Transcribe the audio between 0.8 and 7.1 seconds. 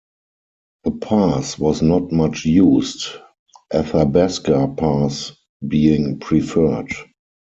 The pass was not much used, Athabasca Pass being preferred.